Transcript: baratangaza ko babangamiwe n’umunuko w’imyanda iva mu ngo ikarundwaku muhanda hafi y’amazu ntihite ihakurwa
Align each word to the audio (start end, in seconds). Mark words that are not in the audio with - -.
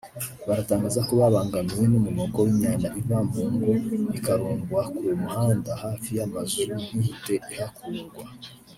baratangaza 0.47 0.99
ko 1.07 1.11
babangamiwe 1.21 1.85
n’umunuko 1.89 2.37
w’imyanda 2.45 2.87
iva 2.99 3.17
mu 3.29 3.43
ngo 3.53 3.71
ikarundwaku 4.17 5.01
muhanda 5.21 5.71
hafi 5.83 6.09
y’amazu 6.17 6.59
ntihite 6.83 7.35
ihakurwa 7.53 8.21